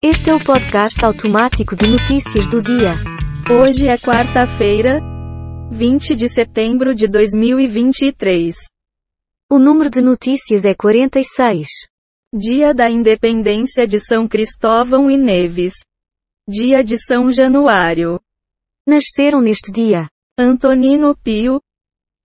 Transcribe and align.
Este 0.00 0.30
é 0.30 0.34
o 0.34 0.38
podcast 0.38 1.04
automático 1.04 1.74
de 1.74 1.88
notícias 1.88 2.46
do 2.46 2.62
dia. 2.62 2.92
Hoje 3.50 3.88
é 3.88 3.98
quarta-feira, 3.98 5.00
20 5.72 6.14
de 6.14 6.28
setembro 6.28 6.94
de 6.94 7.08
2023. 7.08 8.54
O 9.50 9.58
número 9.58 9.90
de 9.90 10.00
notícias 10.00 10.64
é 10.64 10.72
46. 10.72 11.66
Dia 12.32 12.72
da 12.72 12.88
Independência 12.88 13.88
de 13.88 13.98
São 13.98 14.28
Cristóvão 14.28 15.10
e 15.10 15.16
Neves. 15.16 15.72
Dia 16.48 16.84
de 16.84 16.96
São 16.96 17.32
Januário. 17.32 18.20
Nasceram 18.86 19.40
neste 19.40 19.72
dia 19.72 20.08
Antonino 20.38 21.12
Pio, 21.16 21.60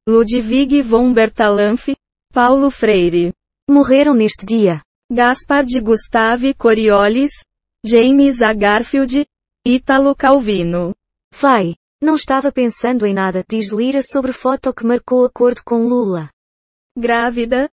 Ludwig 0.07 0.79
von 0.83 1.11
Bertalanff, 1.11 1.95
Paulo 2.31 2.69
Freire. 2.69 3.33
Morreram 3.67 4.13
neste 4.13 4.45
dia 4.45 4.79
Gaspar 5.11 5.63
de 5.63 5.79
Gustave 5.79 6.53
Coriolis, 6.53 7.31
James 7.85 8.41
A. 8.41 8.53
Garfield, 8.53 9.25
Ítalo 9.67 10.15
Calvino. 10.15 10.95
Vai. 11.33 11.75
Não 12.01 12.15
estava 12.15 12.49
pensando 12.49 13.05
em 13.05 13.13
nada, 13.13 13.43
diz 13.49 13.73
Lira 13.73 14.01
sobre 14.01 14.31
foto 14.31 14.73
que 14.73 14.85
marcou 14.85 15.25
acordo 15.25 15.61
com 15.65 15.85
Lula. 15.85 16.29
Grávida? 16.97 17.69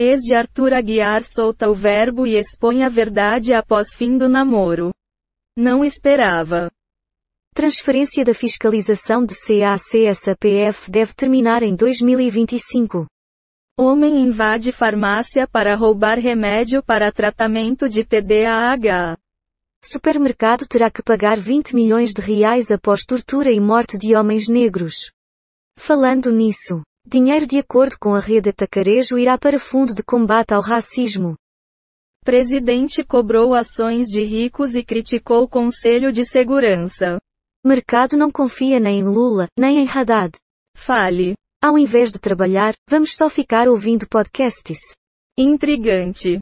Ex 0.00 0.20
de 0.20 0.34
Arthur 0.34 0.72
Aguiar 0.74 1.24
solta 1.24 1.68
o 1.68 1.74
verbo 1.74 2.24
e 2.24 2.36
expõe 2.36 2.84
a 2.84 2.88
verdade 2.88 3.52
após 3.52 3.92
fim 3.92 4.16
do 4.16 4.28
namoro. 4.28 4.92
Não 5.56 5.84
esperava. 5.84 6.70
Transferência 7.52 8.24
da 8.24 8.34
fiscalização 8.34 9.26
de 9.26 9.34
CACSAPF 9.34 10.88
deve 10.88 11.14
terminar 11.14 11.64
em 11.64 11.74
2025. 11.74 13.06
Homem 13.76 14.20
invade 14.20 14.70
farmácia 14.70 15.48
para 15.48 15.74
roubar 15.74 16.18
remédio 16.18 16.82
para 16.82 17.10
tratamento 17.10 17.88
de 17.88 18.04
TDAH. 18.04 19.16
Supermercado 19.84 20.66
terá 20.68 20.90
que 20.90 21.02
pagar 21.02 21.40
20 21.40 21.74
milhões 21.74 22.12
de 22.12 22.22
reais 22.22 22.70
após 22.70 23.04
tortura 23.04 23.50
e 23.50 23.58
morte 23.58 23.98
de 23.98 24.14
homens 24.14 24.46
negros. 24.48 25.10
Falando 25.76 26.30
nisso, 26.30 26.82
dinheiro 27.04 27.46
de 27.46 27.58
acordo 27.58 27.96
com 27.98 28.14
a 28.14 28.20
rede 28.20 28.50
Atacarejo 28.50 29.18
irá 29.18 29.36
para 29.36 29.58
fundo 29.58 29.92
de 29.92 30.02
combate 30.04 30.54
ao 30.54 30.62
racismo. 30.62 31.36
Presidente 32.24 33.02
cobrou 33.02 33.52
ações 33.52 34.06
de 34.06 34.22
ricos 34.22 34.76
e 34.76 34.84
criticou 34.84 35.42
o 35.42 35.48
Conselho 35.48 36.12
de 36.12 36.24
Segurança. 36.24 37.18
Mercado 37.64 38.16
não 38.16 38.30
confia 38.30 38.78
nem 38.78 39.00
em 39.00 39.04
Lula, 39.04 39.48
nem 39.58 39.78
em 39.78 39.88
Haddad. 39.88 40.32
Fale. 40.76 41.34
Ao 41.60 41.76
invés 41.76 42.12
de 42.12 42.20
trabalhar, 42.20 42.74
vamos 42.88 43.14
só 43.16 43.28
ficar 43.28 43.66
ouvindo 43.66 44.08
podcasts. 44.08 44.78
Intrigante. 45.36 46.38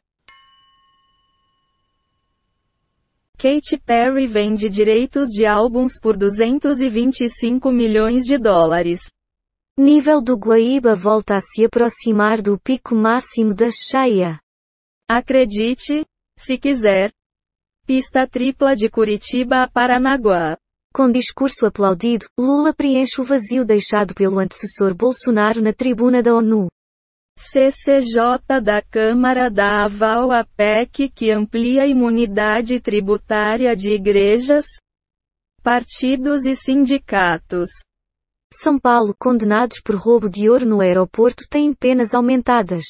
Katy 3.41 3.79
Perry 3.79 4.27
vende 4.27 4.69
direitos 4.69 5.31
de 5.31 5.47
álbuns 5.47 5.99
por 5.99 6.15
225 6.15 7.73
milhões 7.73 8.25
de 8.25 8.37
dólares. 8.37 9.01
Nível 9.79 10.21
do 10.21 10.37
Guaíba 10.37 10.95
volta 10.95 11.37
a 11.37 11.41
se 11.41 11.65
aproximar 11.65 12.43
do 12.43 12.61
pico 12.61 12.95
máximo 12.95 13.55
da 13.55 13.71
cheia. 13.71 14.39
Acredite, 15.09 16.05
se 16.37 16.59
quiser. 16.59 17.15
Pista 17.87 18.27
tripla 18.27 18.77
de 18.77 18.91
Curitiba 18.91 19.63
a 19.63 19.71
Paranaguá. 19.71 20.59
Com 20.93 21.11
discurso 21.11 21.65
aplaudido, 21.65 22.27
Lula 22.39 22.75
preenche 22.75 23.23
o 23.23 23.25
vazio 23.25 23.65
deixado 23.65 24.15
pelo 24.15 24.39
antecessor 24.39 24.95
Bolsonaro 24.95 25.63
na 25.63 25.73
tribuna 25.73 26.23
da 26.23 26.35
ONU. 26.35 26.69
CCJ 27.41 28.61
da 28.63 28.83
Câmara 28.83 29.51
dá 29.51 29.85
aval 29.85 30.31
à 30.31 30.45
PEC 30.45 31.09
que 31.09 31.31
amplia 31.31 31.85
a 31.85 31.87
imunidade 31.87 32.79
tributária 32.81 33.75
de 33.75 33.95
igrejas, 33.95 34.67
partidos 35.63 36.45
e 36.45 36.55
sindicatos. 36.55 37.71
São 38.53 38.79
Paulo 38.79 39.15
condenados 39.19 39.81
por 39.81 39.97
roubo 39.97 40.29
de 40.29 40.51
ouro 40.51 40.67
no 40.67 40.81
aeroporto 40.83 41.45
têm 41.49 41.73
penas 41.73 42.13
aumentadas. 42.13 42.85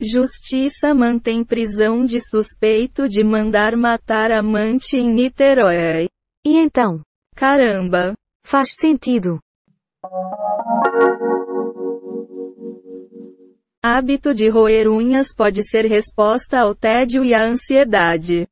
Justiça 0.00 0.94
mantém 0.94 1.44
prisão 1.44 2.04
de 2.04 2.20
suspeito 2.20 3.06
de 3.06 3.22
mandar 3.22 3.76
matar 3.76 4.30
amante 4.30 4.96
em 4.96 5.12
Niterói. 5.12 6.08
E 6.46 6.56
então? 6.56 7.02
Caramba! 7.36 8.14
Faz 8.44 8.70
sentido. 8.80 9.38
Hábito 13.80 14.34
de 14.34 14.48
roer 14.48 14.88
unhas 14.88 15.28
pode 15.32 15.62
ser 15.62 15.86
resposta 15.86 16.58
ao 16.58 16.74
tédio 16.74 17.24
e 17.24 17.32
à 17.32 17.44
ansiedade. 17.44 18.44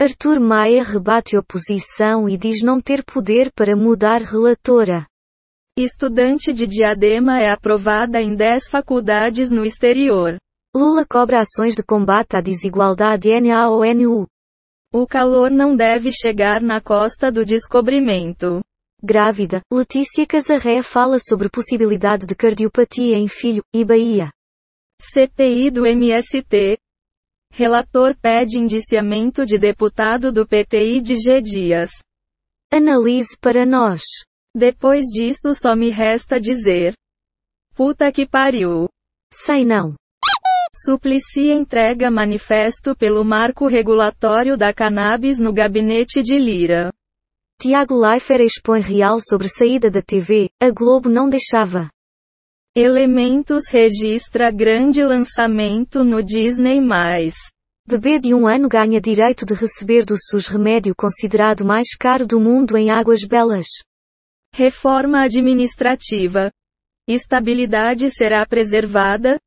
Arthur 0.00 0.40
Maia 0.40 0.82
rebate 0.82 1.36
oposição 1.36 2.26
e 2.26 2.38
diz 2.38 2.62
não 2.62 2.80
ter 2.80 3.04
poder 3.04 3.52
para 3.52 3.76
mudar 3.76 4.22
relatora. 4.22 5.06
Estudante 5.78 6.50
de 6.50 6.66
Diadema 6.66 7.40
é 7.40 7.50
aprovada 7.50 8.22
em 8.22 8.34
10 8.34 8.70
faculdades 8.70 9.50
no 9.50 9.66
exterior. 9.66 10.38
Lula 10.74 11.04
cobra 11.04 11.40
ações 11.40 11.74
de 11.74 11.82
combate 11.82 12.34
à 12.34 12.40
desigualdade 12.40 13.28
NA-ONU. 13.38 14.26
O 14.90 15.06
calor 15.06 15.50
não 15.50 15.76
deve 15.76 16.10
chegar 16.10 16.62
na 16.62 16.80
costa 16.80 17.30
do 17.30 17.44
descobrimento. 17.44 18.62
Grávida, 19.02 19.60
Letícia 19.70 20.26
Casarré 20.26 20.82
fala 20.82 21.18
sobre 21.18 21.50
possibilidade 21.50 22.26
de 22.26 22.34
cardiopatia 22.34 23.18
em 23.18 23.28
filho, 23.28 23.62
e 23.74 23.84
Bahia. 23.84 24.30
CPI 25.00 25.70
do 25.70 25.86
MST. 25.86 26.78
Relator 27.52 28.16
pede 28.20 28.58
indiciamento 28.58 29.44
de 29.44 29.58
deputado 29.58 30.32
do 30.32 30.46
PTI 30.46 31.00
de 31.00 31.16
G. 31.16 31.40
Dias. 31.40 31.90
Analise 32.72 33.36
para 33.40 33.64
nós. 33.64 34.02
Depois 34.56 35.04
disso 35.12 35.54
só 35.54 35.76
me 35.76 35.90
resta 35.90 36.40
dizer. 36.40 36.94
Puta 37.74 38.10
que 38.10 38.26
pariu. 38.26 38.88
Sei 39.32 39.64
não. 39.64 39.94
Suplicy 40.76 41.50
entrega 41.50 42.10
manifesto 42.10 42.96
pelo 42.96 43.24
marco 43.24 43.68
regulatório 43.68 44.56
da 44.56 44.74
cannabis 44.74 45.38
no 45.38 45.52
gabinete 45.52 46.20
de 46.20 46.36
Lira. 46.36 46.92
Tiago 47.60 47.94
Leifert 47.94 48.42
expõe 48.42 48.80
real 48.80 49.18
sobre 49.20 49.48
saída 49.48 49.88
da 49.88 50.02
TV, 50.02 50.50
a 50.60 50.70
Globo 50.70 51.08
não 51.08 51.28
deixava. 51.28 51.88
Elementos 52.76 53.66
registra 53.70 54.50
grande 54.50 55.00
lançamento 55.04 56.02
no 56.02 56.20
Disney+. 56.20 56.80
Bebê 57.86 58.18
de 58.18 58.34
um 58.34 58.48
ano 58.48 58.68
ganha 58.68 59.00
direito 59.00 59.46
de 59.46 59.54
receber 59.54 60.04
do 60.04 60.16
SUS 60.18 60.48
remédio 60.48 60.92
considerado 60.92 61.64
mais 61.64 61.94
caro 61.96 62.26
do 62.26 62.40
mundo 62.40 62.76
em 62.76 62.90
Águas 62.90 63.20
Belas. 63.28 63.68
Reforma 64.52 65.22
administrativa. 65.22 66.50
Estabilidade 67.08 68.10
será 68.10 68.44
preservada? 68.44 69.38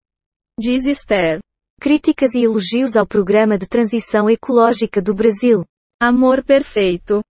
Diz 0.57 0.85
Esther. 0.85 1.41
Críticas 1.81 2.33
e 2.33 2.45
elogios 2.45 2.95
ao 2.95 3.05
programa 3.05 3.57
de 3.57 3.67
transição 3.67 4.29
ecológica 4.29 5.01
do 5.01 5.13
Brasil. 5.13 5.65
Amor 6.01 6.45
perfeito. 6.45 7.21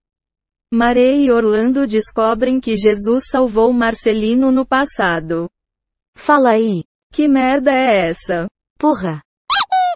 Marei 0.71 1.25
e 1.25 1.31
Orlando 1.31 1.87
descobrem 1.87 2.59
que 2.59 2.77
Jesus 2.77 3.23
salvou 3.31 3.73
Marcelino 3.73 4.51
no 4.51 4.63
passado. 4.63 5.49
Fala 6.17 6.49
aí. 6.49 6.83
Que 7.13 7.27
merda 7.27 7.71
é 7.71 8.09
essa? 8.09 8.47
Porra. 8.77 9.21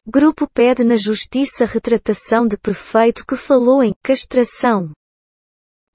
Grupo 0.08 0.48
pede 0.48 0.84
na 0.84 0.96
justiça 0.96 1.66
retratação 1.66 2.48
de 2.48 2.58
prefeito 2.58 3.26
que 3.26 3.36
falou 3.36 3.84
em 3.84 3.92
castração. 4.02 4.92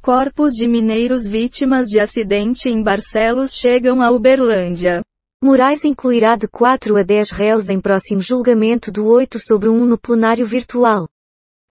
Corpos 0.02 0.52
de 0.52 0.68
mineiros 0.68 1.26
vítimas 1.26 1.88
de 1.88 1.98
acidente 1.98 2.68
em 2.68 2.82
Barcelos 2.82 3.54
chegam 3.54 4.02
a 4.02 4.10
Uberlândia. 4.10 5.00
Moraes 5.42 5.84
incluirá 5.84 6.36
de 6.36 6.48
4 6.48 6.96
a 6.96 7.02
10 7.02 7.30
réus 7.30 7.70
em 7.70 7.80
próximo 7.80 8.20
julgamento 8.20 8.92
do 8.92 9.06
8 9.06 9.38
sobre 9.38 9.68
1 9.68 9.86
no 9.86 9.96
plenário 9.96 10.44
virtual. 10.44 11.08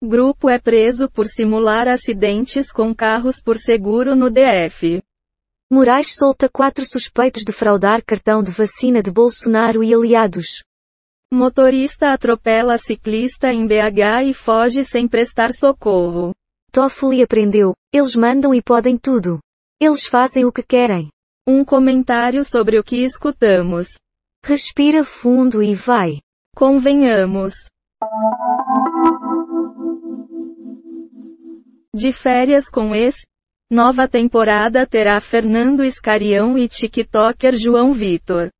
Grupo 0.01 0.49
é 0.49 0.59
preso 0.59 1.09
por 1.09 1.27
simular 1.27 1.87
acidentes 1.87 2.71
com 2.71 2.93
carros 2.93 3.41
por 3.41 3.57
seguro 3.57 4.15
no 4.15 4.29
DF. 4.29 5.01
Moraes 5.73 6.13
solta 6.13 6.47
quatro 6.47 6.85
suspeitos 6.85 7.41
de 7.43 7.51
fraudar 7.51 8.05
cartão 8.05 8.43
de 8.43 8.51
vacina 8.51 9.01
de 9.01 9.09
Bolsonaro 9.09 9.83
e 9.83 9.91
aliados. 9.91 10.63
Motorista 11.33 12.13
atropela 12.13 12.77
ciclista 12.77 13.51
em 13.51 13.65
BH 13.65 14.29
e 14.29 14.35
foge 14.35 14.85
sem 14.85 15.07
prestar 15.07 15.51
socorro. 15.51 16.31
Toffoli 16.71 17.23
aprendeu, 17.23 17.73
eles 17.91 18.15
mandam 18.15 18.53
e 18.53 18.61
podem 18.61 18.99
tudo. 18.99 19.39
Eles 19.81 20.05
fazem 20.05 20.45
o 20.45 20.51
que 20.51 20.61
querem. 20.61 21.09
Um 21.47 21.65
comentário 21.65 22.45
sobre 22.45 22.77
o 22.77 22.83
que 22.83 22.97
escutamos. 22.97 23.97
Respira 24.45 25.03
fundo 25.03 25.63
e 25.63 25.73
vai. 25.73 26.19
Convenhamos. 26.55 27.53
De 31.95 32.11
férias 32.11 32.69
com 32.69 32.93
ex, 32.93 33.15
Nova 33.73 34.07
temporada 34.07 34.85
terá 34.85 35.19
Fernando 35.19 35.83
Escarião 35.83 36.55
e 36.59 36.67
TikToker 36.67 37.55
João 37.55 37.91
Vitor. 37.91 38.51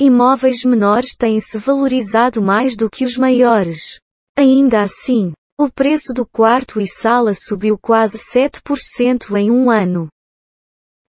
Imóveis 0.00 0.62
menores 0.62 1.16
têm 1.16 1.40
se 1.40 1.58
valorizado 1.58 2.40
mais 2.40 2.76
do 2.76 2.88
que 2.88 3.04
os 3.04 3.16
maiores. 3.16 3.98
Ainda 4.38 4.82
assim, 4.82 5.32
O 5.58 5.68
preço 5.68 6.14
do 6.14 6.24
quarto 6.24 6.80
e 6.80 6.86
sala 6.86 7.34
subiu 7.34 7.76
quase 7.76 8.16
7% 8.16 9.36
em 9.36 9.50
um 9.50 9.68
ano. 9.68 10.06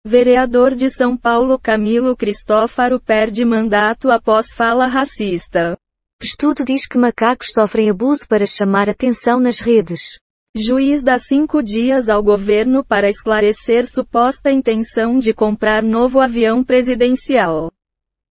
Vereador 0.04 0.74
de 0.74 0.90
São 0.90 1.16
Paulo 1.16 1.60
Camilo 1.60 2.18
Cristófaro 2.18 3.00
perde 3.00 3.46
mandato 3.46 4.10
após 4.10 4.54
fala 4.56 4.88
racista. 4.88 5.78
Estudo 6.20 6.66
diz 6.66 6.88
que 6.88 6.98
macacos 6.98 7.52
sofrem 7.52 7.92
abuso 7.92 8.28
para 8.28 8.48
chamar 8.48 8.90
atenção 8.90 9.40
nas 9.40 9.60
redes. 9.60 10.18
Juiz 10.58 11.04
dá 11.04 11.20
cinco 11.20 11.62
dias 11.62 12.08
ao 12.08 12.24
governo 12.24 12.82
para 12.82 13.10
esclarecer 13.10 13.86
suposta 13.86 14.50
intenção 14.50 15.20
de 15.20 15.34
comprar 15.34 15.84
novo 15.84 16.22
avião 16.22 16.64
presidencial. 16.64 17.70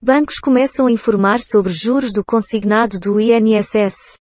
Bancos 0.03 0.41
começam 0.41 0.87
a 0.87 0.91
informar 0.91 1.39
sobre 1.39 1.73
juros 1.73 2.13
do 2.13 2.25
consignado 2.25 2.99
do 2.99 3.21
INSS. 3.21 4.19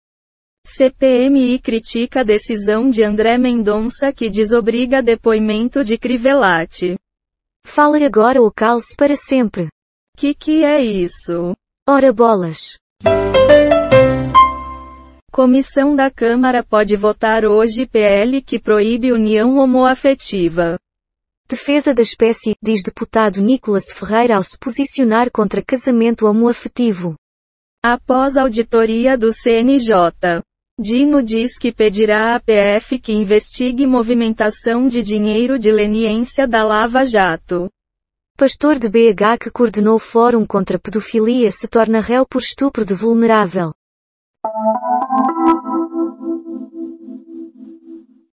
CPMI 0.63 1.57
critica 1.57 2.19
a 2.19 2.23
decisão 2.23 2.87
de 2.87 3.03
André 3.03 3.35
Mendonça 3.39 4.13
que 4.13 4.29
desobriga 4.29 5.01
depoimento 5.01 5.83
de 5.83 5.97
Crivellati. 5.97 6.99
Fale 7.65 8.05
agora 8.05 8.39
ou 8.39 8.51
cale-se 8.51 8.95
para 8.95 9.15
sempre. 9.15 9.69
Que 10.15 10.35
que 10.35 10.63
é 10.63 10.79
isso? 10.79 11.55
Ora 11.89 12.13
bolas. 12.13 12.77
Comissão 15.37 15.95
da 15.95 16.09
Câmara 16.09 16.63
pode 16.63 16.95
votar 16.95 17.45
hoje 17.45 17.85
PL 17.85 18.41
que 18.41 18.57
proíbe 18.57 19.11
união 19.11 19.57
homoafetiva. 19.57 20.79
Defesa 21.47 21.93
da 21.93 22.01
espécie, 22.01 22.55
diz 22.59 22.81
deputado 22.81 23.39
Nicolas 23.39 23.91
Ferreira 23.91 24.37
ao 24.37 24.41
se 24.41 24.57
posicionar 24.57 25.29
contra 25.29 25.63
casamento 25.63 26.25
homoafetivo. 26.25 27.13
Após 27.85 28.35
auditoria 28.35 29.15
do 29.15 29.31
CNJ. 29.31 30.41
Dino 30.81 31.21
diz 31.21 31.59
que 31.59 31.71
pedirá 31.71 32.35
à 32.35 32.39
PF 32.39 32.97
que 32.97 33.13
investigue 33.13 33.85
movimentação 33.85 34.87
de 34.87 35.03
dinheiro 35.03 35.59
de 35.59 35.71
leniência 35.71 36.47
da 36.47 36.63
Lava 36.63 37.05
Jato. 37.05 37.69
Pastor 38.35 38.79
de 38.79 38.89
BH 38.89 39.37
que 39.39 39.51
coordenou 39.51 39.99
fórum 39.99 40.47
contra 40.47 40.79
pedofilia 40.79 41.51
se 41.51 41.67
torna 41.67 42.01
réu 42.01 42.25
por 42.25 42.41
estupro 42.41 42.83
de 42.83 42.95
vulnerável. 42.95 43.76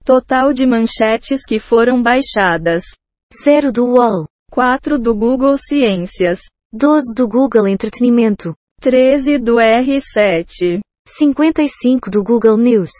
Total 0.04 0.52
de 0.52 0.66
manchetes 0.66 1.46
que 1.46 1.60
foram 1.60 2.02
baixadas. 2.02 2.82
0 3.44 3.70
do 3.70 3.86
UOL. 3.86 4.26
4 4.50 4.98
do 4.98 5.14
Google 5.14 5.56
Ciências. 5.56 6.40
12 6.72 7.14
do 7.14 7.28
Google 7.28 7.68
Entretenimento. 7.68 8.52
13 8.80 9.38
do 9.38 9.56
R7. 9.56 10.80
55 11.06 12.10
do 12.10 12.24
Google 12.24 12.56
News. 12.56 12.90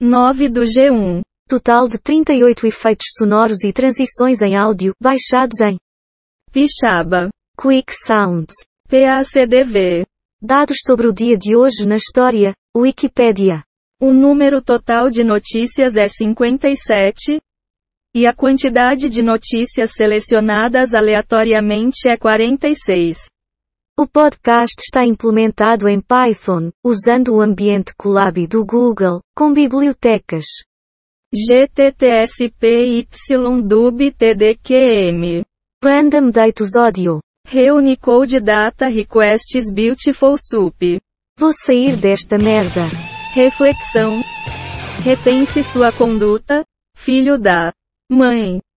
9 0.00 0.48
do 0.48 0.62
G1. 0.62 1.20
Total 1.46 1.86
de 1.88 1.98
38 1.98 2.66
efeitos 2.66 3.06
sonoros 3.18 3.62
e 3.62 3.72
transições 3.72 4.40
em 4.40 4.56
áudio, 4.56 4.92
baixados 5.00 5.60
em 5.60 5.76
Pixaba. 6.50 7.28
Quick 7.60 7.92
Sounds. 7.94 8.54
PACDV. 8.88 10.06
Dados 10.40 10.78
sobre 10.86 11.06
o 11.06 11.12
dia 11.12 11.36
de 11.36 11.54
hoje 11.54 11.86
na 11.86 11.96
história, 11.96 12.54
Wikipedia. 12.74 13.62
O 13.98 14.12
número 14.12 14.60
total 14.60 15.08
de 15.08 15.24
notícias 15.24 15.96
é 15.96 16.06
57. 16.06 17.40
E 18.14 18.26
a 18.26 18.34
quantidade 18.34 19.08
de 19.08 19.22
notícias 19.22 19.92
selecionadas 19.92 20.92
aleatoriamente 20.92 22.06
é 22.06 22.16
46. 22.16 23.16
O 23.98 24.06
podcast 24.06 24.74
está 24.82 25.06
implementado 25.06 25.88
em 25.88 25.98
Python, 25.98 26.70
usando 26.84 27.34
o 27.34 27.40
ambiente 27.40 27.94
Colab 27.96 28.46
do 28.46 28.66
Google, 28.66 29.22
com 29.34 29.54
bibliotecas 29.54 30.44
GTTSPYDUB 31.34 32.50
TDQM. 34.12 35.42
Random 35.82 36.30
Datus 36.30 36.76
Audio. 36.76 37.20
Reunicode 37.46 38.40
Data 38.40 38.88
Requests 38.88 39.72
Beautiful 39.72 40.36
Soup. 40.38 41.00
Vou 41.38 41.52
sair 41.54 41.96
desta 41.96 42.36
merda. 42.38 42.82
Reflexão. 43.36 44.22
Repense 45.04 45.62
sua 45.62 45.92
conduta, 45.92 46.64
filho 46.96 47.38
da 47.38 47.70
mãe. 48.10 48.62